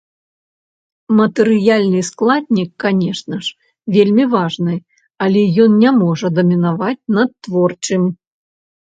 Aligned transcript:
Матэрыяльны 1.17 1.99
складнік, 2.07 2.69
канешне 2.83 3.37
ж, 3.47 3.53
вельмі 3.97 4.25
важны, 4.33 4.75
але 5.27 5.41
ён 5.67 5.77
не 5.83 5.91
можа 6.01 6.27
дамінаваць 6.39 7.07
над 7.19 7.29
творчым. 7.47 8.03